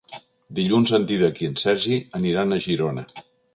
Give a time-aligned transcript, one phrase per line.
[0.59, 3.07] Dilluns en Dídac i en Sergi aniran a Girona.